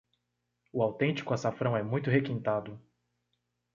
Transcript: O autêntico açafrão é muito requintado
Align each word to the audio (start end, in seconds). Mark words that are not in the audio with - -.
O 0.73 0.81
autêntico 0.81 1.31
açafrão 1.31 1.77
é 1.77 1.83
muito 1.83 2.09
requintado 2.09 2.81